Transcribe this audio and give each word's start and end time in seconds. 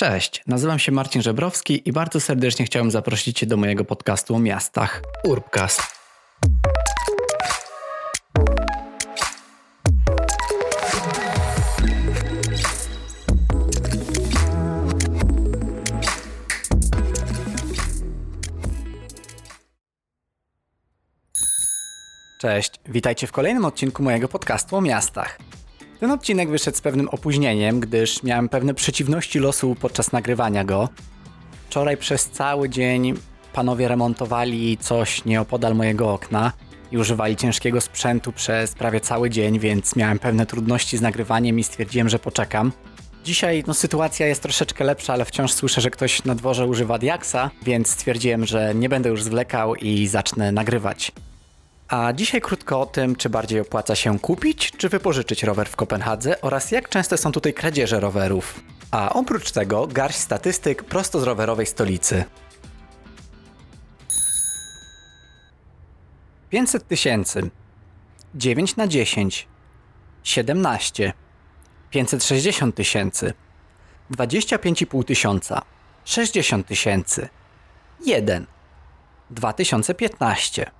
Cześć, 0.00 0.42
nazywam 0.46 0.78
się 0.78 0.92
Marcin 0.92 1.22
Żebrowski 1.22 1.88
i 1.88 1.92
bardzo 1.92 2.20
serdecznie 2.20 2.64
chciałem 2.66 2.90
zaprosić 2.90 3.38
Cię 3.38 3.46
do 3.46 3.56
mojego 3.56 3.84
podcastu 3.84 4.34
o 4.34 4.38
miastach 4.38 5.02
Urbcast. 5.24 5.82
Cześć, 22.40 22.72
witajcie 22.88 23.26
w 23.26 23.32
kolejnym 23.32 23.64
odcinku 23.64 24.02
mojego 24.02 24.28
podcastu 24.28 24.76
o 24.76 24.80
miastach. 24.80 25.38
Ten 26.00 26.10
odcinek 26.10 26.50
wyszedł 26.50 26.76
z 26.76 26.80
pewnym 26.80 27.08
opóźnieniem, 27.08 27.80
gdyż 27.80 28.22
miałem 28.22 28.48
pewne 28.48 28.74
przeciwności 28.74 29.38
losu 29.38 29.76
podczas 29.80 30.12
nagrywania 30.12 30.64
go. 30.64 30.88
Wczoraj 31.68 31.96
przez 31.96 32.30
cały 32.30 32.68
dzień 32.68 33.14
panowie 33.52 33.88
remontowali 33.88 34.78
coś 34.80 35.24
nieopodal 35.24 35.74
mojego 35.74 36.12
okna 36.12 36.52
i 36.92 36.98
używali 36.98 37.36
ciężkiego 37.36 37.80
sprzętu 37.80 38.32
przez 38.32 38.74
prawie 38.74 39.00
cały 39.00 39.30
dzień, 39.30 39.58
więc 39.58 39.96
miałem 39.96 40.18
pewne 40.18 40.46
trudności 40.46 40.98
z 40.98 41.00
nagrywaniem 41.00 41.58
i 41.58 41.64
stwierdziłem, 41.64 42.08
że 42.08 42.18
poczekam. 42.18 42.72
Dzisiaj 43.24 43.64
no, 43.66 43.74
sytuacja 43.74 44.26
jest 44.26 44.42
troszeczkę 44.42 44.84
lepsza, 44.84 45.12
ale 45.12 45.24
wciąż 45.24 45.52
słyszę, 45.52 45.80
że 45.80 45.90
ktoś 45.90 46.24
na 46.24 46.34
dworze 46.34 46.66
używa 46.66 46.98
Diaxa, 46.98 47.50
więc 47.62 47.88
stwierdziłem, 47.88 48.46
że 48.46 48.74
nie 48.74 48.88
będę 48.88 49.08
już 49.08 49.22
zwlekał 49.22 49.74
i 49.74 50.06
zacznę 50.06 50.52
nagrywać. 50.52 51.12
A 51.88 52.12
dzisiaj 52.12 52.40
krótko 52.40 52.80
o 52.80 52.86
tym, 52.86 53.16
czy 53.16 53.30
bardziej 53.30 53.60
opłaca 53.60 53.94
się 53.94 54.18
kupić, 54.18 54.72
czy 54.76 54.88
wypożyczyć 54.88 55.42
rower 55.42 55.68
w 55.68 55.76
Kopenhadze 55.76 56.40
oraz 56.40 56.70
jak 56.70 56.88
częste 56.88 57.16
są 57.16 57.32
tutaj 57.32 57.54
kradzieże 57.54 58.00
rowerów. 58.00 58.60
A 58.90 59.12
oprócz 59.12 59.50
tego 59.50 59.86
garść 59.86 60.18
statystyk 60.18 60.84
prosto 60.84 61.20
z 61.20 61.22
rowerowej 61.22 61.66
stolicy. 61.66 62.24
500 66.50 66.88
tysięcy. 66.88 67.50
9 68.34 68.76
na 68.76 68.86
10 68.86 69.48
17 70.22 71.12
560 71.90 72.74
tysięcy. 72.74 73.32
25,5 74.10 75.04
tysiąca. 75.04 75.62
60 76.04 76.66
tysięcy. 76.66 77.28
1 78.06 78.46
2015 79.30 80.70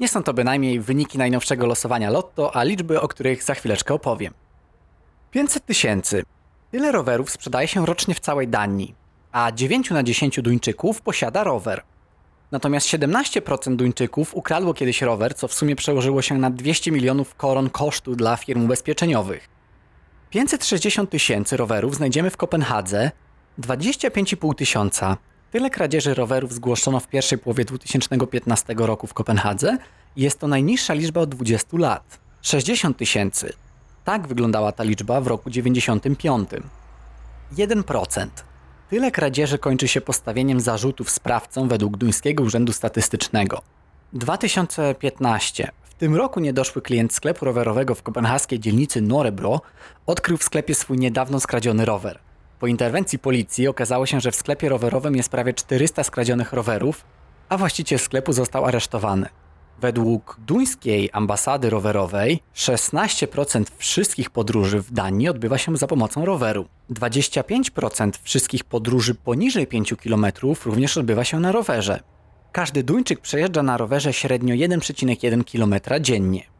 nie 0.00 0.08
są 0.08 0.22
to 0.22 0.34
bynajmniej 0.34 0.80
wyniki 0.80 1.18
najnowszego 1.18 1.66
losowania 1.66 2.10
Lotto, 2.10 2.56
a 2.56 2.62
liczby, 2.64 3.00
o 3.00 3.08
których 3.08 3.42
za 3.42 3.54
chwileczkę 3.54 3.94
opowiem. 3.94 4.34
500 5.30 5.66
tysięcy. 5.66 6.22
Tyle 6.70 6.92
rowerów 6.92 7.30
sprzedaje 7.30 7.68
się 7.68 7.86
rocznie 7.86 8.14
w 8.14 8.20
całej 8.20 8.48
Danii, 8.48 8.94
a 9.32 9.52
9 9.52 9.90
na 9.90 10.02
10 10.02 10.40
Duńczyków 10.42 11.00
posiada 11.00 11.44
rower. 11.44 11.82
Natomiast 12.50 12.86
17% 12.86 13.76
Duńczyków 13.76 14.34
ukradło 14.34 14.74
kiedyś 14.74 15.02
rower, 15.02 15.34
co 15.34 15.48
w 15.48 15.54
sumie 15.54 15.76
przełożyło 15.76 16.22
się 16.22 16.38
na 16.38 16.50
200 16.50 16.92
milionów 16.92 17.34
koron 17.34 17.70
kosztu 17.70 18.16
dla 18.16 18.36
firm 18.36 18.64
ubezpieczeniowych. 18.64 19.48
560 20.30 21.10
tysięcy 21.10 21.56
rowerów 21.56 21.96
znajdziemy 21.96 22.30
w 22.30 22.36
Kopenhadze, 22.36 23.10
25,5 23.58 24.54
tysiąca 24.54 25.16
Tyle 25.50 25.70
kradzieży 25.70 26.14
rowerów 26.14 26.52
zgłoszono 26.52 27.00
w 27.00 27.08
pierwszej 27.08 27.38
połowie 27.38 27.64
2015 27.64 28.74
roku 28.78 29.06
w 29.06 29.14
Kopenhadze 29.14 29.78
i 30.16 30.22
jest 30.22 30.38
to 30.38 30.48
najniższa 30.48 30.94
liczba 30.94 31.20
od 31.20 31.30
20 31.30 31.76
lat. 31.78 32.18
60 32.42 32.96
tysięcy. 32.96 33.52
Tak 34.04 34.28
wyglądała 34.28 34.72
ta 34.72 34.84
liczba 34.84 35.20
w 35.20 35.26
roku 35.26 35.50
95. 35.50 36.50
1%. 37.56 38.26
Tyle 38.90 39.10
kradzieży 39.10 39.58
kończy 39.58 39.88
się 39.88 40.00
postawieniem 40.00 40.60
zarzutów 40.60 41.10
sprawcom 41.10 41.68
według 41.68 41.96
Duńskiego 41.96 42.44
Urzędu 42.44 42.72
Statystycznego. 42.72 43.62
2015. 44.12 45.70
W 45.82 45.94
tym 45.94 46.16
roku 46.16 46.40
niedoszły 46.40 46.82
klient 46.82 47.12
sklepu 47.12 47.44
rowerowego 47.44 47.94
w 47.94 48.02
kopenhaskiej 48.02 48.60
dzielnicy 48.60 49.00
Norebro 49.00 49.60
odkrył 50.06 50.36
w 50.36 50.44
sklepie 50.44 50.74
swój 50.74 50.98
niedawno 50.98 51.40
skradziony 51.40 51.84
rower. 51.84 52.27
Po 52.58 52.66
interwencji 52.66 53.18
policji 53.18 53.68
okazało 53.68 54.06
się, 54.06 54.20
że 54.20 54.30
w 54.30 54.36
sklepie 54.36 54.68
rowerowym 54.68 55.16
jest 55.16 55.28
prawie 55.28 55.54
400 55.54 56.04
skradzionych 56.04 56.52
rowerów, 56.52 57.04
a 57.48 57.58
właściciel 57.58 57.98
sklepu 57.98 58.32
został 58.32 58.64
aresztowany. 58.64 59.28
Według 59.80 60.36
duńskiej 60.46 61.10
ambasady 61.12 61.70
rowerowej 61.70 62.40
16% 62.54 63.64
wszystkich 63.76 64.30
podróży 64.30 64.80
w 64.80 64.92
Danii 64.92 65.28
odbywa 65.28 65.58
się 65.58 65.76
za 65.76 65.86
pomocą 65.86 66.24
roweru. 66.24 66.68
25% 66.90 68.10
wszystkich 68.22 68.64
podróży 68.64 69.14
poniżej 69.14 69.66
5 69.66 69.94
km 70.02 70.26
również 70.64 70.98
odbywa 70.98 71.24
się 71.24 71.40
na 71.40 71.52
rowerze. 71.52 72.00
Każdy 72.52 72.82
Duńczyk 72.82 73.20
przejeżdża 73.20 73.62
na 73.62 73.76
rowerze 73.76 74.12
średnio 74.12 74.54
1,1 74.54 75.44
km 75.52 76.02
dziennie. 76.02 76.57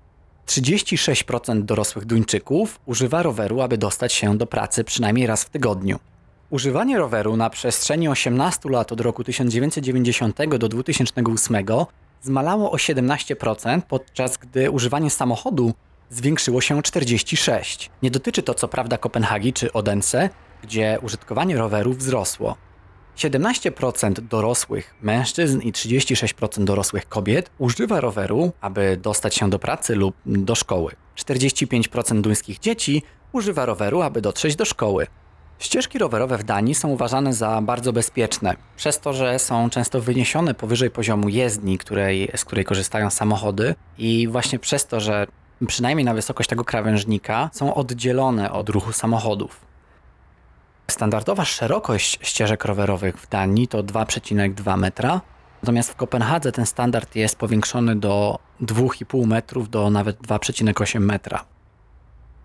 36% 0.49 1.63
dorosłych 1.63 2.05
Duńczyków 2.05 2.81
używa 2.87 3.23
roweru, 3.23 3.61
aby 3.61 3.79
dostać 3.79 4.13
się 4.13 4.39
do 4.39 4.47
pracy 4.47 4.85
przynajmniej 4.85 5.27
raz 5.27 5.45
w 5.45 5.51
tygodniu. 5.51 5.99
Używanie 6.51 6.99
roweru 6.99 7.37
na 7.37 7.51
przestrzeni 7.51 8.09
18 8.09 8.71
lat 8.71 8.93
od 8.93 9.01
roku 9.01 9.25
1990 9.25 10.57
do 10.59 10.69
2008 10.69 11.67
zmalało 12.23 12.71
o 12.71 12.77
17%, 12.77 13.81
podczas 13.89 14.37
gdy 14.37 14.71
używanie 14.71 15.11
samochodu 15.11 15.75
zwiększyło 16.11 16.61
się 16.61 16.79
o 16.79 16.81
46%. 16.81 17.89
Nie 18.03 18.11
dotyczy 18.11 18.43
to 18.43 18.55
co 18.55 18.69
prawda 18.69 18.99
Kopenhagi 18.99 19.53
czy 19.53 19.73
Odense, 19.73 20.31
gdzie 20.63 20.99
użytkowanie 21.03 21.57
roweru 21.57 21.93
wzrosło. 21.93 22.68
17% 23.19 24.13
dorosłych 24.13 24.95
mężczyzn 25.03 25.61
i 25.61 25.73
36% 25.73 26.65
dorosłych 26.65 27.09
kobiet 27.09 27.51
używa 27.59 28.01
roweru, 28.01 28.53
aby 28.61 28.97
dostać 28.97 29.35
się 29.35 29.51
do 29.51 29.59
pracy 29.59 29.95
lub 29.95 30.15
do 30.27 30.55
szkoły. 30.55 30.93
45% 31.17 32.21
duńskich 32.21 32.59
dzieci 32.59 33.03
używa 33.33 33.67
roweru, 33.67 34.03
aby 34.03 34.21
dotrzeć 34.21 34.57
do 34.57 34.65
szkoły. 34.65 35.07
Ścieżki 35.59 35.99
rowerowe 35.99 36.39
w 36.39 36.45
Danii 36.45 36.75
są 36.75 36.89
uważane 36.89 37.33
za 37.35 37.61
bardzo 37.63 37.93
bezpieczne, 37.93 38.57
przez 38.77 39.01
to, 39.01 39.13
że 39.13 39.39
są 39.39 39.71
często 39.71 40.01
wyniesione 40.01 40.55
powyżej 40.55 40.91
poziomu 40.91 41.29
jezdni, 41.29 41.79
której, 41.79 42.31
z 42.37 42.45
której 42.45 42.65
korzystają 42.65 43.11
samochody, 43.11 43.75
i 43.99 44.29
właśnie 44.29 44.59
przez 44.59 44.87
to, 44.87 45.01
że 45.01 45.27
przynajmniej 45.67 46.05
na 46.05 46.15
wysokość 46.15 46.49
tego 46.49 46.65
krawężnika 46.65 47.51
są 47.53 47.75
oddzielone 47.75 48.53
od 48.53 48.69
ruchu 48.69 48.93
samochodów. 48.93 49.68
Standardowa 50.91 51.45
szerokość 51.45 52.19
ścieżek 52.23 52.65
rowerowych 52.65 53.17
w 53.17 53.29
Danii 53.29 53.69
to 53.69 53.83
2,2 53.83 54.79
metra, 54.79 55.21
natomiast 55.63 55.91
w 55.91 55.97
Kopenhadze 55.97 56.53
ten 56.53 56.67
standard 56.67 57.17
jest 57.17 57.37
powiększony 57.37 57.97
do 57.97 58.39
2,5 58.63 59.27
metrów 59.27 59.71
do 59.71 59.91
nawet 59.91 60.21
2,8 60.21 61.01
metra. 61.01 61.45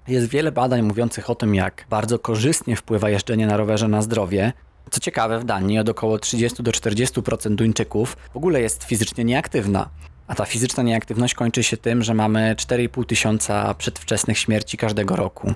Jest 0.08 0.28
wiele 0.28 0.52
badań 0.52 0.82
mówiących 0.82 1.30
o 1.30 1.36
tym, 1.36 1.56
jak 1.56 1.86
bardzo 1.90 2.20
korzystnie 2.20 2.76
wpływa 2.76 3.10
jeżdżenie 3.10 3.48
na 3.48 3.58
rowerze 3.58 3.88
na 3.88 4.02
zdrowie. 4.02 4.54
Co 4.92 5.00
ciekawe, 5.00 5.40
w 5.40 5.44
Danii 5.44 5.80
od 5.80 5.90
około 5.90 6.20
30 6.20 6.64
do 6.64 6.72
40% 6.72 7.56
Duńczyków 7.56 8.18
w 8.34 8.38
ogóle 8.38 8.62
jest 8.62 8.84
fizycznie 8.84 9.24
nieaktywna. 9.24 9.90
A 10.28 10.36
ta 10.36 10.46
fizyczna 10.46 10.84
nieaktywność 10.84 11.34
kończy 11.34 11.64
się 11.64 11.78
tym, 11.78 12.04
że 12.04 12.14
mamy 12.14 12.56
4,5 12.58 13.06
tysiąca 13.06 13.74
przedwczesnych 13.74 14.40
śmierci 14.40 14.78
każdego 14.78 15.16
roku. 15.16 15.54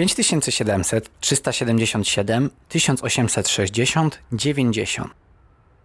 5700, 0.00 1.10
377, 1.20 2.50
1860, 2.68 4.18
90. 4.32 5.10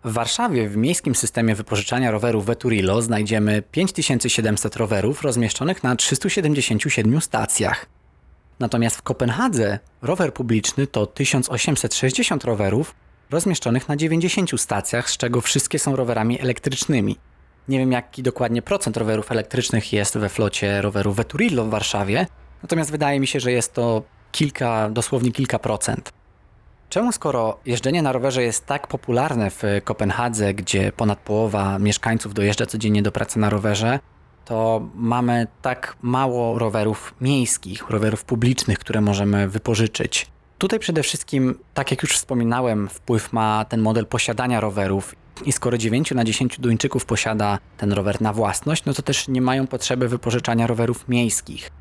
W 0.03 0.13
Warszawie 0.13 0.69
w 0.69 0.77
miejskim 0.77 1.15
systemie 1.15 1.55
wypożyczania 1.55 2.11
rowerów 2.11 2.45
Veturilo 2.45 3.01
znajdziemy 3.01 3.61
5700 3.71 4.75
rowerów 4.75 5.21
rozmieszczonych 5.21 5.83
na 5.83 5.95
377 5.95 7.21
stacjach. 7.21 7.85
Natomiast 8.59 8.95
w 8.95 9.01
Kopenhadze 9.01 9.79
rower 10.01 10.33
publiczny 10.33 10.87
to 10.87 11.05
1860 11.05 12.43
rowerów 12.43 12.95
rozmieszczonych 13.31 13.89
na 13.89 13.95
90 13.95 14.61
stacjach, 14.61 15.09
z 15.09 15.17
czego 15.17 15.41
wszystkie 15.41 15.79
są 15.79 15.95
rowerami 15.95 16.41
elektrycznymi. 16.41 17.17
Nie 17.67 17.79
wiem 17.79 17.91
jaki 17.91 18.23
dokładnie 18.23 18.61
procent 18.61 18.97
rowerów 18.97 19.31
elektrycznych 19.31 19.93
jest 19.93 20.17
we 20.17 20.29
flocie 20.29 20.81
rowerów 20.81 21.15
Veturillo 21.15 21.65
w 21.65 21.69
Warszawie, 21.69 22.27
Natomiast 22.63 22.91
wydaje 22.91 23.19
mi 23.19 23.27
się, 23.27 23.39
że 23.39 23.51
jest 23.51 23.73
to 23.73 24.03
kilka, 24.31 24.89
dosłownie 24.89 25.31
kilka 25.31 25.59
procent. 25.59 26.13
Czemu 26.89 27.11
skoro 27.11 27.59
jeżdżenie 27.65 28.01
na 28.01 28.11
rowerze 28.11 28.43
jest 28.43 28.65
tak 28.65 28.87
popularne 28.87 29.51
w 29.51 29.63
Kopenhadze, 29.83 30.53
gdzie 30.53 30.91
ponad 30.91 31.19
połowa 31.19 31.79
mieszkańców 31.79 32.33
dojeżdża 32.33 32.65
codziennie 32.65 33.03
do 33.03 33.11
pracy 33.11 33.39
na 33.39 33.49
rowerze, 33.49 33.99
to 34.45 34.89
mamy 34.95 35.47
tak 35.61 35.95
mało 36.01 36.59
rowerów 36.59 37.15
miejskich, 37.21 37.89
rowerów 37.89 38.23
publicznych, 38.23 38.79
które 38.79 39.01
możemy 39.01 39.47
wypożyczyć. 39.47 40.27
Tutaj 40.57 40.79
przede 40.79 41.03
wszystkim, 41.03 41.59
tak 41.73 41.91
jak 41.91 42.01
już 42.01 42.11
wspominałem, 42.15 42.89
wpływ 42.89 43.33
ma 43.33 43.65
ten 43.69 43.81
model 43.81 44.05
posiadania 44.05 44.59
rowerów. 44.59 45.15
I 45.45 45.51
skoro 45.51 45.77
9 45.77 46.11
na 46.11 46.23
10 46.23 46.59
Duńczyków 46.59 47.05
posiada 47.05 47.57
ten 47.77 47.93
rower 47.93 48.21
na 48.21 48.33
własność, 48.33 48.85
no 48.85 48.93
to 48.93 49.01
też 49.01 49.27
nie 49.27 49.41
mają 49.41 49.67
potrzeby 49.67 50.07
wypożyczania 50.07 50.67
rowerów 50.67 51.07
miejskich. 51.07 51.71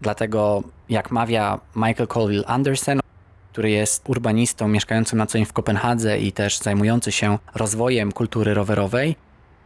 Dlatego, 0.00 0.62
jak 0.88 1.10
mawia 1.10 1.60
Michael 1.76 2.08
Colville 2.08 2.46
Anderson, 2.46 3.00
który 3.52 3.70
jest 3.70 4.08
urbanistą 4.08 4.68
mieszkającym 4.68 5.18
na 5.18 5.26
co 5.26 5.38
dzień 5.38 5.44
w 5.44 5.52
Kopenhadze 5.52 6.18
i 6.18 6.32
też 6.32 6.58
zajmujący 6.58 7.12
się 7.12 7.38
rozwojem 7.54 8.12
kultury 8.12 8.54
rowerowej, 8.54 9.16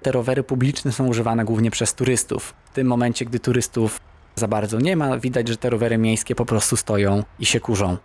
te 0.03 0.13
rowery 0.13 0.43
publiczne 0.43 0.93
są 0.93 1.07
używane 1.07 1.45
głównie 1.45 1.71
przez 1.71 1.95
turystów. 1.95 2.55
W 2.65 2.75
tym 2.75 2.87
momencie, 2.87 3.25
gdy 3.25 3.41
turystów 3.41 4.01
za 4.35 4.49
bardzo 4.49 4.81
nie 4.81 4.97
ma, 4.97 5.19
widać, 5.19 5.49
że 5.49 5.57
te 5.57 5.71
rowery 5.71 5.99
miejskie 5.99 6.35
po 6.35 6.47
prostu 6.47 6.77
stoją 6.77 7.23
i 7.39 7.47
się 7.47 7.61
kurzą. 7.61 7.97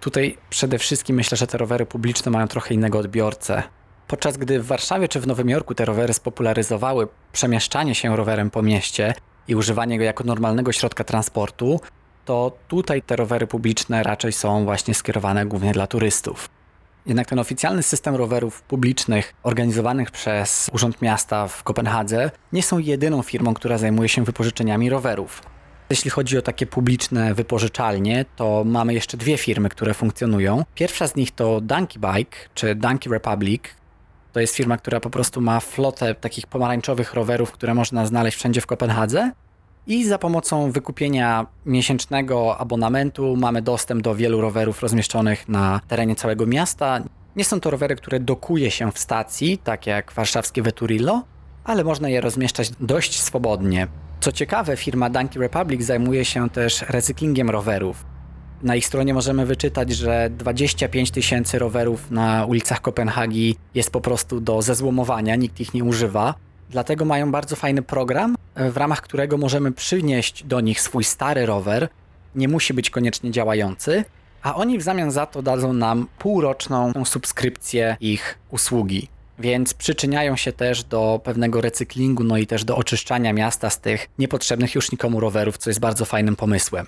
Tutaj 0.00 0.38
przede 0.50 0.78
wszystkim 0.78 1.16
myślę, 1.16 1.36
że 1.36 1.46
te 1.46 1.58
rowery 1.58 1.86
publiczne 1.86 2.30
mają 2.32 2.48
trochę 2.48 2.74
innego 2.74 2.98
odbiorcę. 2.98 3.62
Podczas 4.08 4.36
gdy 4.36 4.60
w 4.60 4.66
Warszawie 4.66 5.08
czy 5.08 5.20
w 5.20 5.26
Nowym 5.26 5.48
Jorku 5.48 5.74
te 5.74 5.84
rowery 5.84 6.12
spopularyzowały 6.12 7.08
przemieszczanie 7.32 7.94
się 7.94 8.16
rowerem 8.16 8.50
po 8.50 8.62
mieście 8.62 9.14
i 9.48 9.54
używanie 9.54 9.98
go 9.98 10.04
jako 10.04 10.24
normalnego 10.24 10.72
środka 10.72 11.04
transportu, 11.04 11.80
to 12.24 12.52
tutaj 12.68 13.02
te 13.02 13.16
rowery 13.16 13.46
publiczne 13.46 14.02
raczej 14.02 14.32
są 14.32 14.64
właśnie 14.64 14.94
skierowane 14.94 15.46
głównie 15.46 15.72
dla 15.72 15.86
turystów. 15.86 16.48
Jednak 17.06 17.26
ten 17.28 17.38
oficjalny 17.38 17.82
system 17.82 18.14
rowerów 18.14 18.62
publicznych 18.62 19.34
organizowanych 19.42 20.10
przez 20.10 20.70
Urząd 20.72 21.02
Miasta 21.02 21.48
w 21.48 21.62
Kopenhadze 21.62 22.30
nie 22.52 22.62
są 22.62 22.78
jedyną 22.78 23.22
firmą, 23.22 23.54
która 23.54 23.78
zajmuje 23.78 24.08
się 24.08 24.24
wypożyczeniami 24.24 24.90
rowerów. 24.90 25.42
Jeśli 25.90 26.10
chodzi 26.10 26.38
o 26.38 26.42
takie 26.42 26.66
publiczne 26.66 27.34
wypożyczalnie, 27.34 28.24
to 28.36 28.62
mamy 28.66 28.94
jeszcze 28.94 29.16
dwie 29.16 29.38
firmy, 29.38 29.68
które 29.68 29.94
funkcjonują. 29.94 30.64
Pierwsza 30.74 31.06
z 31.06 31.16
nich 31.16 31.30
to 31.30 31.60
Donkey 31.60 31.98
Bike, 32.00 32.38
czy 32.54 32.74
Donkey 32.74 33.12
Republic. 33.12 33.62
To 34.32 34.40
jest 34.40 34.54
firma, 34.54 34.76
która 34.76 35.00
po 35.00 35.10
prostu 35.10 35.40
ma 35.40 35.60
flotę 35.60 36.14
takich 36.14 36.46
pomarańczowych 36.46 37.14
rowerów, 37.14 37.52
które 37.52 37.74
można 37.74 38.06
znaleźć 38.06 38.36
wszędzie 38.38 38.60
w 38.60 38.66
Kopenhadze. 38.66 39.32
I 39.86 40.04
za 40.04 40.18
pomocą 40.18 40.70
wykupienia 40.70 41.46
miesięcznego 41.66 42.58
abonamentu 42.58 43.36
mamy 43.36 43.62
dostęp 43.62 44.02
do 44.02 44.14
wielu 44.14 44.40
rowerów 44.40 44.82
rozmieszczonych 44.82 45.48
na 45.48 45.80
terenie 45.88 46.16
całego 46.16 46.46
miasta. 46.46 47.00
Nie 47.36 47.44
są 47.44 47.60
to 47.60 47.70
rowery, 47.70 47.96
które 47.96 48.20
dokuje 48.20 48.70
się 48.70 48.92
w 48.92 48.98
stacji, 48.98 49.58
tak 49.58 49.86
jak 49.86 50.12
warszawskie 50.12 50.62
Veturillo, 50.62 51.22
ale 51.64 51.84
można 51.84 52.08
je 52.08 52.20
rozmieszczać 52.20 52.70
dość 52.80 53.20
swobodnie. 53.20 53.88
Co 54.20 54.32
ciekawe, 54.32 54.76
firma 54.76 55.10
Donkey 55.10 55.42
Republic 55.42 55.82
zajmuje 55.82 56.24
się 56.24 56.50
też 56.50 56.82
recyklingiem 56.82 57.50
rowerów. 57.50 58.04
Na 58.62 58.76
ich 58.76 58.86
stronie 58.86 59.14
możemy 59.14 59.46
wyczytać, 59.46 59.90
że 59.90 60.30
25 60.30 61.10
tysięcy 61.10 61.58
rowerów 61.58 62.10
na 62.10 62.46
ulicach 62.46 62.80
Kopenhagi 62.80 63.56
jest 63.74 63.90
po 63.90 64.00
prostu 64.00 64.40
do 64.40 64.62
zezłomowania, 64.62 65.36
nikt 65.36 65.60
ich 65.60 65.74
nie 65.74 65.84
używa. 65.84 66.34
Dlatego 66.70 67.04
mają 67.04 67.32
bardzo 67.32 67.56
fajny 67.56 67.82
program, 67.82 68.36
w 68.56 68.76
ramach 68.76 69.00
którego 69.00 69.38
możemy 69.38 69.72
przynieść 69.72 70.44
do 70.44 70.60
nich 70.60 70.80
swój 70.80 71.04
stary 71.04 71.46
rower. 71.46 71.88
Nie 72.34 72.48
musi 72.48 72.74
być 72.74 72.90
koniecznie 72.90 73.30
działający, 73.30 74.04
a 74.42 74.54
oni 74.54 74.78
w 74.78 74.82
zamian 74.82 75.10
za 75.10 75.26
to 75.26 75.42
dadzą 75.42 75.72
nam 75.72 76.06
półroczną 76.18 76.92
subskrypcję 77.04 77.96
ich 78.00 78.38
usługi 78.50 79.08
więc 79.38 79.74
przyczyniają 79.74 80.36
się 80.36 80.52
też 80.52 80.84
do 80.84 81.20
pewnego 81.24 81.60
recyklingu, 81.60 82.24
no 82.24 82.36
i 82.36 82.46
też 82.46 82.64
do 82.64 82.76
oczyszczania 82.76 83.32
miasta 83.32 83.70
z 83.70 83.80
tych 83.80 84.08
niepotrzebnych 84.18 84.74
już 84.74 84.92
nikomu 84.92 85.20
rowerów, 85.20 85.58
co 85.58 85.70
jest 85.70 85.80
bardzo 85.80 86.04
fajnym 86.04 86.36
pomysłem. 86.36 86.86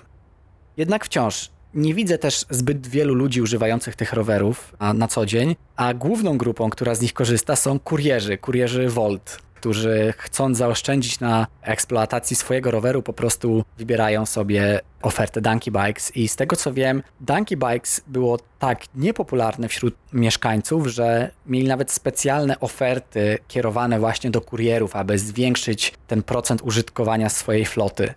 Jednak 0.77 1.05
wciąż 1.05 1.49
nie 1.73 1.93
widzę 1.93 2.17
też 2.17 2.45
zbyt 2.49 2.87
wielu 2.87 3.13
ludzi 3.13 3.41
używających 3.41 3.95
tych 3.95 4.13
rowerów 4.13 4.75
na 4.93 5.07
co 5.07 5.25
dzień, 5.25 5.55
a 5.75 5.93
główną 5.93 6.37
grupą, 6.37 6.69
która 6.69 6.95
z 6.95 7.01
nich 7.01 7.13
korzysta 7.13 7.55
są 7.55 7.79
kurierzy, 7.79 8.37
kurierzy 8.37 8.89
Volt 8.89 9.39
którzy 9.61 10.13
chcąc 10.17 10.57
zaoszczędzić 10.57 11.19
na 11.19 11.47
eksploatacji 11.61 12.35
swojego 12.35 12.71
roweru, 12.71 13.01
po 13.01 13.13
prostu 13.13 13.63
wybierają 13.77 14.25
sobie 14.25 14.79
ofertę 15.01 15.41
Donkey 15.41 15.71
Bikes. 15.71 16.17
I 16.17 16.27
z 16.27 16.35
tego 16.35 16.55
co 16.55 16.73
wiem, 16.73 17.03
Donkey 17.19 17.57
Bikes 17.57 18.01
było 18.07 18.39
tak 18.59 18.83
niepopularne 18.95 19.67
wśród 19.67 19.95
mieszkańców, 20.13 20.87
że 20.87 21.31
mieli 21.45 21.67
nawet 21.67 21.91
specjalne 21.91 22.59
oferty 22.59 23.37
kierowane 23.47 23.99
właśnie 23.99 24.31
do 24.31 24.41
kurierów, 24.41 24.95
aby 24.95 25.19
zwiększyć 25.19 25.93
ten 26.07 26.23
procent 26.23 26.61
użytkowania 26.61 27.29
swojej 27.29 27.65
floty. 27.65 28.13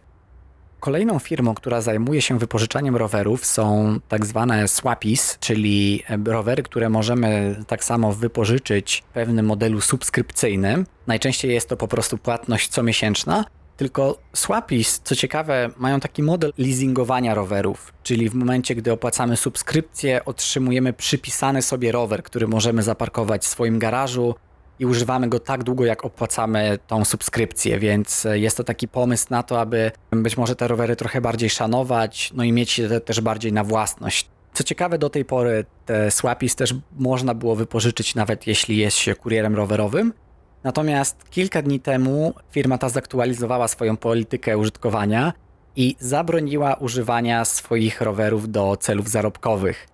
Kolejną 0.84 1.18
firmą, 1.18 1.54
która 1.54 1.80
zajmuje 1.80 2.22
się 2.22 2.38
wypożyczaniem 2.38 2.96
rowerów 2.96 3.46
są 3.46 3.96
tak 4.08 4.26
zwane 4.26 4.68
swapis, 4.68 5.38
czyli 5.40 6.02
rowery, 6.26 6.62
które 6.62 6.88
możemy 6.88 7.56
tak 7.66 7.84
samo 7.84 8.12
wypożyczyć 8.12 9.02
w 9.10 9.12
pewnym 9.14 9.46
modelu 9.46 9.80
subskrypcyjnym. 9.80 10.86
Najczęściej 11.06 11.54
jest 11.54 11.68
to 11.68 11.76
po 11.76 11.88
prostu 11.88 12.18
płatność 12.18 12.68
comiesięczna, 12.68 13.44
tylko 13.76 14.18
Swapis, 14.32 15.00
co 15.04 15.16
ciekawe, 15.16 15.70
mają 15.76 16.00
taki 16.00 16.22
model 16.22 16.52
leasingowania 16.58 17.34
rowerów, 17.34 17.92
czyli 18.02 18.28
w 18.28 18.34
momencie, 18.34 18.74
gdy 18.74 18.92
opłacamy 18.92 19.36
subskrypcję, 19.36 20.24
otrzymujemy 20.24 20.92
przypisany 20.92 21.62
sobie 21.62 21.92
rower, 21.92 22.22
który 22.22 22.48
możemy 22.48 22.82
zaparkować 22.82 23.42
w 23.42 23.46
swoim 23.46 23.78
garażu 23.78 24.34
i 24.78 24.86
używamy 24.86 25.28
go 25.28 25.38
tak 25.38 25.64
długo, 25.64 25.84
jak 25.84 26.04
opłacamy 26.04 26.78
tą 26.86 27.04
subskrypcję, 27.04 27.78
więc 27.78 28.26
e, 28.26 28.38
jest 28.38 28.56
to 28.56 28.64
taki 28.64 28.88
pomysł 28.88 29.26
na 29.30 29.42
to, 29.42 29.60
aby 29.60 29.90
być 30.12 30.36
może 30.36 30.56
te 30.56 30.68
rowery 30.68 30.96
trochę 30.96 31.20
bardziej 31.20 31.50
szanować, 31.50 32.30
no 32.34 32.44
i 32.44 32.52
mieć 32.52 32.78
je 32.78 33.00
też 33.00 33.20
bardziej 33.20 33.52
na 33.52 33.64
własność. 33.64 34.28
Co 34.52 34.64
ciekawe, 34.64 34.98
do 34.98 35.10
tej 35.10 35.24
pory 35.24 35.64
te 35.86 36.10
Swapis 36.10 36.56
też 36.56 36.74
można 36.98 37.34
było 37.34 37.56
wypożyczyć, 37.56 38.14
nawet 38.14 38.46
jeśli 38.46 38.76
jest 38.76 38.96
się 38.96 39.14
kurierem 39.14 39.54
rowerowym. 39.54 40.12
Natomiast 40.64 41.30
kilka 41.30 41.62
dni 41.62 41.80
temu 41.80 42.34
firma 42.50 42.78
ta 42.78 42.88
zaktualizowała 42.88 43.68
swoją 43.68 43.96
politykę 43.96 44.58
użytkowania 44.58 45.32
i 45.76 45.96
zabroniła 45.98 46.74
używania 46.74 47.44
swoich 47.44 48.00
rowerów 48.00 48.50
do 48.50 48.76
celów 48.76 49.08
zarobkowych. 49.08 49.93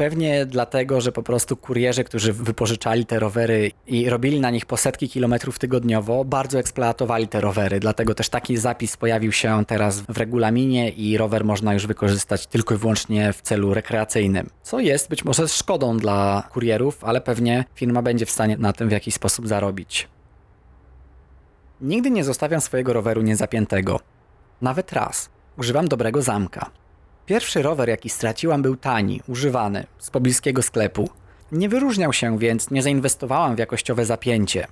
Pewnie 0.00 0.46
dlatego, 0.46 1.00
że 1.00 1.12
po 1.12 1.22
prostu 1.22 1.56
kurierzy, 1.56 2.04
którzy 2.04 2.32
wypożyczali 2.32 3.06
te 3.06 3.18
rowery 3.18 3.70
i 3.86 4.10
robili 4.10 4.40
na 4.40 4.50
nich 4.50 4.66
po 4.66 4.76
setki 4.76 5.08
kilometrów 5.08 5.58
tygodniowo, 5.58 6.24
bardzo 6.24 6.58
eksploatowali 6.58 7.28
te 7.28 7.40
rowery. 7.40 7.80
Dlatego 7.80 8.14
też 8.14 8.28
taki 8.28 8.56
zapis 8.56 8.96
pojawił 8.96 9.32
się 9.32 9.64
teraz 9.66 10.00
w 10.00 10.16
regulaminie 10.16 10.90
i 10.90 11.16
rower 11.16 11.44
można 11.44 11.74
już 11.74 11.86
wykorzystać 11.86 12.46
tylko 12.46 12.74
i 12.74 12.78
wyłącznie 12.78 13.32
w 13.32 13.42
celu 13.42 13.74
rekreacyjnym. 13.74 14.50
Co 14.62 14.80
jest 14.80 15.08
być 15.08 15.24
może 15.24 15.48
szkodą 15.48 15.96
dla 15.96 16.48
kurierów, 16.52 17.04
ale 17.04 17.20
pewnie 17.20 17.64
firma 17.74 18.02
będzie 18.02 18.26
w 18.26 18.30
stanie 18.30 18.56
na 18.56 18.72
tym 18.72 18.88
w 18.88 18.92
jakiś 18.92 19.14
sposób 19.14 19.48
zarobić. 19.48 20.08
Nigdy 21.80 22.10
nie 22.10 22.24
zostawiam 22.24 22.60
swojego 22.60 22.92
roweru 22.92 23.22
niezapiętego. 23.22 24.00
Nawet 24.62 24.92
raz. 24.92 25.30
Używam 25.58 25.88
dobrego 25.88 26.22
zamka. 26.22 26.70
Pierwszy 27.30 27.62
rower, 27.62 27.88
jaki 27.88 28.08
straciłam, 28.08 28.62
był 28.62 28.76
tani, 28.76 29.20
używany, 29.28 29.86
z 29.98 30.10
pobliskiego 30.10 30.62
sklepu. 30.62 31.10
Nie 31.52 31.68
wyróżniał 31.68 32.12
się, 32.12 32.38
więc 32.38 32.70
nie 32.70 32.82
zainwestowałam 32.82 33.56
w 33.56 33.58
jakościowe 33.58 34.04
zapięcie. 34.06 34.66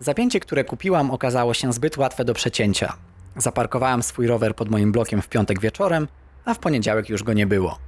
Zapięcie, 0.00 0.40
które 0.40 0.64
kupiłam, 0.64 1.10
okazało 1.10 1.54
się 1.54 1.72
zbyt 1.72 1.96
łatwe 1.96 2.24
do 2.24 2.34
przecięcia. 2.34 2.92
Zaparkowałam 3.36 4.02
swój 4.02 4.26
rower 4.26 4.56
pod 4.56 4.70
moim 4.70 4.92
blokiem 4.92 5.22
w 5.22 5.28
piątek 5.28 5.60
wieczorem, 5.60 6.08
a 6.44 6.54
w 6.54 6.58
poniedziałek 6.58 7.08
już 7.08 7.22
go 7.22 7.32
nie 7.32 7.46
było. 7.46 7.78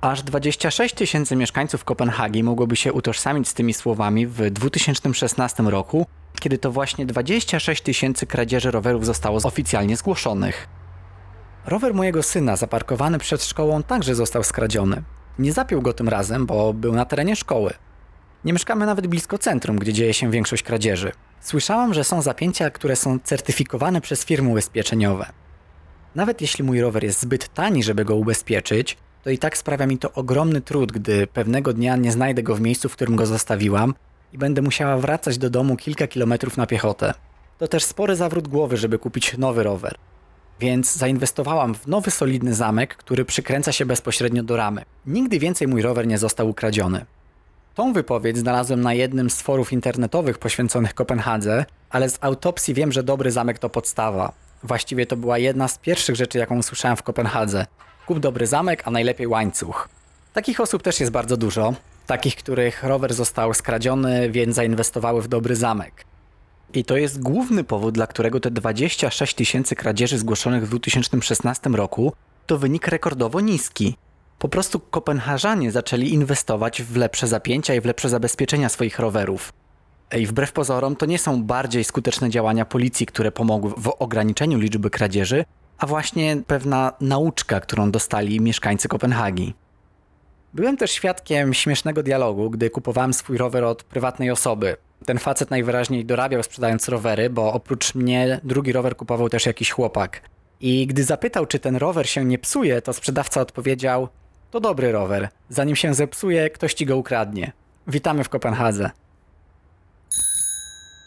Aż 0.00 0.22
26 0.22 0.94
tysięcy 0.94 1.36
mieszkańców 1.36 1.84
Kopenhagi 1.84 2.42
mogłoby 2.42 2.76
się 2.76 2.92
utożsamić 2.92 3.48
z 3.48 3.54
tymi 3.54 3.74
słowami 3.74 4.26
w 4.26 4.50
2016 4.50 5.62
roku, 5.62 6.06
kiedy 6.40 6.58
to 6.58 6.72
właśnie 6.72 7.06
26 7.06 7.82
tysięcy 7.82 8.26
kradzieży 8.26 8.70
rowerów 8.70 9.06
zostało 9.06 9.40
oficjalnie 9.44 9.96
zgłoszonych. 9.96 10.68
Rower 11.66 11.94
mojego 11.94 12.22
syna 12.22 12.56
zaparkowany 12.56 13.18
przed 13.18 13.44
szkołą 13.44 13.82
także 13.82 14.14
został 14.14 14.44
skradziony. 14.44 15.02
Nie 15.38 15.52
zapiął 15.52 15.82
go 15.82 15.92
tym 15.92 16.08
razem, 16.08 16.46
bo 16.46 16.72
był 16.72 16.92
na 16.92 17.04
terenie 17.04 17.36
szkoły. 17.36 17.74
Nie 18.44 18.52
mieszkamy 18.52 18.86
nawet 18.86 19.06
blisko 19.06 19.38
centrum, 19.38 19.78
gdzie 19.78 19.92
dzieje 19.92 20.14
się 20.14 20.30
większość 20.30 20.62
kradzieży. 20.62 21.12
Słyszałam, 21.40 21.94
że 21.94 22.04
są 22.04 22.22
zapięcia, 22.22 22.70
które 22.70 22.96
są 22.96 23.18
certyfikowane 23.18 24.00
przez 24.00 24.24
firmy 24.24 24.48
ubezpieczeniowe. 24.48 25.26
Nawet 26.14 26.40
jeśli 26.40 26.64
mój 26.64 26.80
rower 26.80 27.04
jest 27.04 27.20
zbyt 27.20 27.54
tani, 27.54 27.82
żeby 27.82 28.04
go 28.04 28.16
ubezpieczyć, 28.16 28.96
to 29.22 29.30
i 29.30 29.38
tak 29.38 29.58
sprawia 29.58 29.86
mi 29.86 29.98
to 29.98 30.12
ogromny 30.12 30.60
trud, 30.60 30.92
gdy 30.92 31.26
pewnego 31.26 31.72
dnia 31.72 31.96
nie 31.96 32.12
znajdę 32.12 32.42
go 32.42 32.54
w 32.54 32.60
miejscu, 32.60 32.88
w 32.88 32.92
którym 32.92 33.16
go 33.16 33.26
zostawiłam 33.26 33.94
i 34.32 34.38
będę 34.38 34.62
musiała 34.62 34.98
wracać 34.98 35.38
do 35.38 35.50
domu 35.50 35.76
kilka 35.76 36.06
kilometrów 36.06 36.56
na 36.56 36.66
piechotę. 36.66 37.14
To 37.58 37.68
też 37.68 37.84
spory 37.84 38.16
zawrót 38.16 38.48
głowy, 38.48 38.76
żeby 38.76 38.98
kupić 38.98 39.38
nowy 39.38 39.62
rower 39.62 39.96
więc 40.60 40.96
zainwestowałam 40.96 41.74
w 41.74 41.86
nowy 41.86 42.10
solidny 42.10 42.54
zamek, 42.54 42.96
który 42.96 43.24
przykręca 43.24 43.72
się 43.72 43.86
bezpośrednio 43.86 44.42
do 44.42 44.56
ramy. 44.56 44.82
Nigdy 45.06 45.38
więcej 45.38 45.68
mój 45.68 45.82
rower 45.82 46.06
nie 46.06 46.18
został 46.18 46.48
ukradziony. 46.48 47.06
Tą 47.74 47.92
wypowiedź 47.92 48.38
znalazłem 48.38 48.80
na 48.80 48.94
jednym 48.94 49.30
z 49.30 49.42
forów 49.42 49.72
internetowych 49.72 50.38
poświęconych 50.38 50.94
Kopenhadze, 50.94 51.64
ale 51.90 52.10
z 52.10 52.18
autopsji 52.20 52.74
wiem, 52.74 52.92
że 52.92 53.02
dobry 53.02 53.30
zamek 53.30 53.58
to 53.58 53.68
podstawa. 53.68 54.32
Właściwie 54.62 55.06
to 55.06 55.16
była 55.16 55.38
jedna 55.38 55.68
z 55.68 55.78
pierwszych 55.78 56.16
rzeczy, 56.16 56.38
jaką 56.38 56.58
usłyszałem 56.58 56.96
w 56.96 57.02
Kopenhadze. 57.02 57.66
Kup 58.06 58.18
dobry 58.18 58.46
zamek, 58.46 58.82
a 58.84 58.90
najlepiej 58.90 59.26
łańcuch. 59.26 59.88
Takich 60.32 60.60
osób 60.60 60.82
też 60.82 61.00
jest 61.00 61.12
bardzo 61.12 61.36
dużo. 61.36 61.74
Takich, 62.06 62.36
których 62.36 62.82
rower 62.82 63.14
został 63.14 63.54
skradziony, 63.54 64.30
więc 64.30 64.56
zainwestowały 64.56 65.22
w 65.22 65.28
dobry 65.28 65.56
zamek. 65.56 66.04
I 66.74 66.84
to 66.84 66.96
jest 66.96 67.22
główny 67.22 67.64
powód, 67.64 67.94
dla 67.94 68.06
którego 68.06 68.40
te 68.40 68.50
26 68.50 69.34
tysięcy 69.34 69.76
kradzieży 69.76 70.18
zgłoszonych 70.18 70.66
w 70.66 70.68
2016 70.68 71.70
roku 71.70 72.12
to 72.46 72.58
wynik 72.58 72.88
rekordowo 72.88 73.40
niski. 73.40 73.96
Po 74.38 74.48
prostu 74.48 74.80
Kopenhażanie 74.80 75.72
zaczęli 75.72 76.12
inwestować 76.12 76.82
w 76.82 76.96
lepsze 76.96 77.26
zapięcia 77.26 77.74
i 77.74 77.80
w 77.80 77.84
lepsze 77.84 78.08
zabezpieczenia 78.08 78.68
swoich 78.68 78.98
rowerów. 78.98 79.52
I 80.18 80.26
wbrew 80.26 80.52
pozorom 80.52 80.96
to 80.96 81.06
nie 81.06 81.18
są 81.18 81.42
bardziej 81.42 81.84
skuteczne 81.84 82.30
działania 82.30 82.64
policji, 82.64 83.06
które 83.06 83.32
pomogły 83.32 83.70
w 83.76 83.88
ograniczeniu 83.98 84.58
liczby 84.58 84.90
kradzieży, 84.90 85.44
a 85.78 85.86
właśnie 85.86 86.36
pewna 86.46 86.92
nauczka, 87.00 87.60
którą 87.60 87.90
dostali 87.90 88.40
mieszkańcy 88.40 88.88
Kopenhagi. 88.88 89.54
Byłem 90.54 90.76
też 90.76 90.90
świadkiem 90.90 91.54
śmiesznego 91.54 92.02
dialogu, 92.02 92.50
gdy 92.50 92.70
kupowałem 92.70 93.14
swój 93.14 93.38
rower 93.38 93.64
od 93.64 93.84
prywatnej 93.84 94.30
osoby. 94.30 94.76
Ten 95.06 95.18
facet 95.18 95.50
najwyraźniej 95.50 96.04
dorabiał 96.04 96.42
sprzedając 96.42 96.88
rowery, 96.88 97.30
bo 97.30 97.52
oprócz 97.52 97.94
mnie 97.94 98.40
drugi 98.44 98.72
rower 98.72 98.96
kupował 98.96 99.28
też 99.28 99.46
jakiś 99.46 99.70
chłopak. 99.70 100.20
I 100.60 100.86
gdy 100.86 101.04
zapytał, 101.04 101.46
czy 101.46 101.58
ten 101.58 101.76
rower 101.76 102.08
się 102.08 102.24
nie 102.24 102.38
psuje, 102.38 102.82
to 102.82 102.92
sprzedawca 102.92 103.40
odpowiedział: 103.40 104.08
To 104.50 104.60
dobry 104.60 104.92
rower. 104.92 105.28
Zanim 105.48 105.76
się 105.76 105.94
zepsuje, 105.94 106.50
ktoś 106.50 106.74
ci 106.74 106.86
go 106.86 106.96
ukradnie. 106.96 107.52
Witamy 107.86 108.24
w 108.24 108.28
Kopenhadze. 108.28 108.90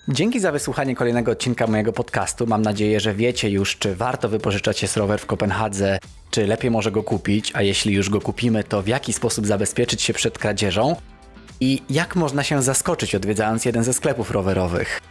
Dzięki 0.10 0.40
za 0.40 0.52
wysłuchanie 0.52 0.96
kolejnego 0.96 1.32
odcinka 1.32 1.68
mojego 1.68 1.94
podcastu. 1.94 2.48
Mam 2.48 2.62
nadzieję, 2.62 3.00
że 3.00 3.14
wiecie 3.14 3.50
już, 3.50 3.78
czy 3.78 3.96
warto 3.96 4.30
wypożyczać 4.30 4.80
się 4.80 4.88
rower 4.96 5.20
w 5.20 5.26
Kopenhadze, 5.26 6.00
czy 6.32 6.48
lepiej 6.48 6.72
może 6.72 6.92
go 6.92 7.04
kupić, 7.04 7.52
a 7.56 7.62
jeśli 7.62 7.94
już 7.94 8.10
go 8.10 8.22
kupimy, 8.22 8.64
to 8.64 8.82
w 8.82 8.88
jaki 8.88 9.14
sposób 9.14 9.48
zabezpieczyć 9.48 10.02
się 10.02 10.14
przed 10.14 10.40
kradzieżą 10.40 10.96
i 11.60 11.82
jak 11.90 12.16
można 12.16 12.44
się 12.44 12.62
zaskoczyć 12.62 13.16
odwiedzając 13.16 13.66
jeden 13.66 13.84
ze 13.84 13.94
sklepów 13.94 14.32
rowerowych. 14.32 15.02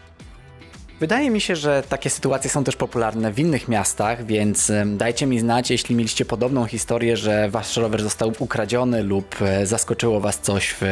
Wydaje 1.01 1.31
mi 1.31 1.41
się, 1.41 1.57
że 1.57 1.83
takie 1.89 2.11
sytuacje 2.11 2.51
są 2.51 2.65
też 2.65 2.77
popularne 2.77 3.33
w 3.33 3.39
innych 3.39 3.69
miastach, 3.69 4.27
więc 4.27 4.73
dajcie 4.87 5.27
mi 5.27 5.41
znać, 5.41 5.71
jeśli 5.71 5.95
mieliście 5.95 6.25
podobną 6.25 6.67
historię, 6.67 7.17
że 7.17 7.51
wasz 7.51 7.77
rower 7.77 8.03
został 8.03 8.33
ukradziony 8.39 9.03
lub 9.03 9.43
e, 9.43 9.67
zaskoczyło 9.67 10.21
was 10.21 10.41
coś 10.41 10.75
w 10.81 10.83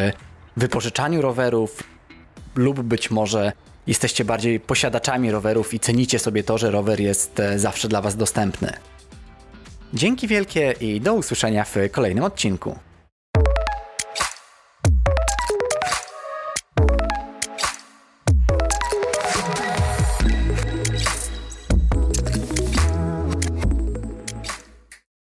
wypożyczaniu 0.56 1.23
rowerów, 1.23 1.82
lub 2.54 2.82
być 2.82 3.11
może 3.11 3.52
jesteście 3.87 4.25
bardziej 4.25 4.61
posiadaczami 4.61 5.30
rowerów 5.30 5.75
i 5.75 5.80
cenicie 5.80 6.18
sobie 6.18 6.44
to, 6.44 6.58
że 6.58 6.70
rower 6.70 7.00
jest 7.00 7.40
e, 7.40 7.58
zawsze 7.58 7.88
dla 7.88 8.00
was 8.00 8.16
dostępny. 8.16 8.73
Dzięki 9.94 10.28
wielkie 10.28 10.75
i 10.80 11.00
do 11.00 11.14
usłyszenia 11.14 11.64
w 11.64 11.75
kolejnym 11.90 12.25
odcinku. 12.25 12.78